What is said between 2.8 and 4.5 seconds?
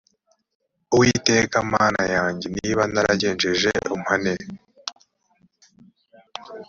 naragenjeje umpane